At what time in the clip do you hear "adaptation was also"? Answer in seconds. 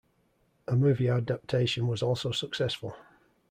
1.11-2.31